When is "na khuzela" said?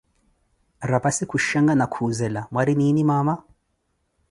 1.75-2.41